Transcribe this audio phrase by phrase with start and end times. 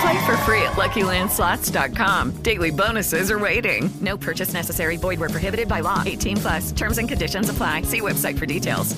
[0.00, 2.42] Play for free at LuckyLandSlots.com.
[2.42, 3.90] Daily bonuses are waiting.
[4.00, 4.96] No purchase necessary.
[4.96, 6.02] Void where prohibited by law.
[6.04, 6.72] 18 plus.
[6.72, 7.82] Terms and conditions apply.
[7.82, 8.94] See website for details.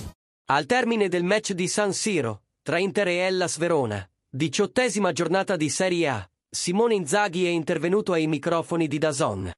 [0.51, 5.69] Al termine del match di San Siro, tra Inter e Hellas Verona, diciottesima giornata di
[5.69, 9.52] Serie A, Simone Inzaghi è intervenuto ai microfoni di Dazon.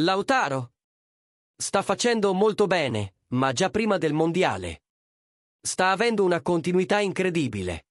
[0.00, 0.72] Lautaro
[1.54, 4.82] sta facendo molto bene, ma già prima del mondiale.
[5.60, 7.87] Sta avendo una continuità incredibile.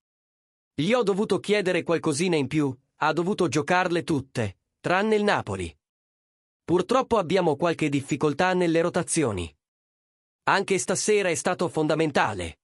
[0.80, 5.76] Gli ho dovuto chiedere qualcosina in più, ha dovuto giocarle tutte, tranne il Napoli.
[6.64, 9.52] Purtroppo abbiamo qualche difficoltà nelle rotazioni.
[10.44, 12.60] Anche stasera è stato fondamentale.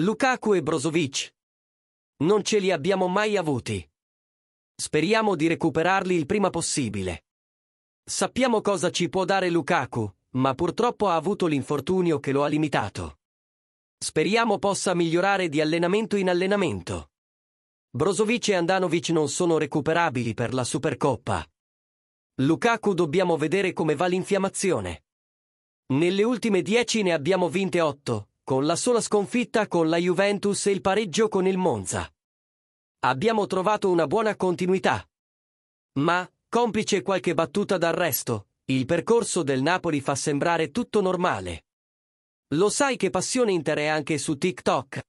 [0.00, 1.32] Lukaku e Brozovic.
[2.24, 3.88] Non ce li abbiamo mai avuti.
[4.74, 7.26] Speriamo di recuperarli il prima possibile.
[8.02, 13.20] Sappiamo cosa ci può dare Lukaku, ma purtroppo ha avuto l'infortunio che lo ha limitato.
[13.96, 17.09] Speriamo possa migliorare di allenamento in allenamento.
[17.92, 21.44] Brozovic e Andanovic non sono recuperabili per la Supercoppa.
[22.36, 25.06] Lukaku dobbiamo vedere come va l'infiammazione.
[25.86, 30.70] Nelle ultime dieci ne abbiamo vinte otto, con la sola sconfitta con la Juventus e
[30.70, 32.08] il pareggio con il Monza.
[33.00, 35.04] Abbiamo trovato una buona continuità.
[35.94, 41.64] Ma, complice qualche battuta d'arresto, il percorso del Napoli fa sembrare tutto normale.
[42.54, 45.08] Lo sai che Passione Inter è anche su TikTok?